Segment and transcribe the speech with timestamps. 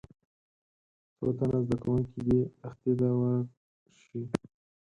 [1.15, 4.21] څو تنه زده کوونکي دې تختې ته ورشي.